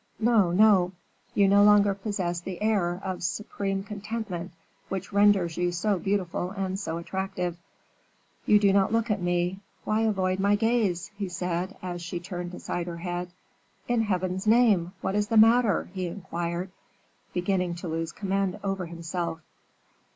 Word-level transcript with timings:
"No, 0.19 0.49
no; 0.49 0.93
you 1.35 1.47
no 1.47 1.63
longer 1.63 1.93
possess 1.93 2.41
the 2.41 2.59
air 2.59 2.99
of 3.03 3.21
supreme 3.21 3.83
contentment 3.83 4.51
which 4.89 5.13
renders 5.13 5.57
you 5.57 5.71
so 5.71 5.99
beautiful 5.99 6.49
and 6.49 6.79
so 6.79 6.97
attractive. 6.97 7.55
You 8.47 8.57
do 8.57 8.73
not 8.73 8.91
look 8.91 9.11
at 9.11 9.21
me. 9.21 9.59
Why 9.83 10.01
avoid 10.01 10.39
my 10.39 10.55
gaze?" 10.55 11.11
he 11.19 11.29
said, 11.29 11.77
as 11.83 12.01
she 12.01 12.19
turned 12.19 12.55
aside 12.55 12.87
her 12.87 12.97
head. 12.97 13.29
"In 13.87 14.01
Heaven's 14.01 14.47
name, 14.47 14.91
what 15.01 15.13
is 15.13 15.27
the 15.27 15.37
matter?" 15.37 15.91
he 15.93 16.07
inquired, 16.07 16.71
beginning 17.31 17.75
to 17.75 17.87
lose 17.87 18.11
command 18.11 18.59
over 18.63 18.87
himself. 18.87 19.41